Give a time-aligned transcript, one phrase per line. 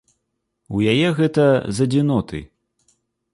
[0.77, 2.39] У яе гэта з адзіноты.